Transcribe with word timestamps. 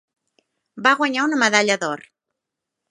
Va 0.87 0.95
guanyar 1.03 1.27
una 1.29 1.41
medalla 1.45 1.81
d'or. 1.85 2.07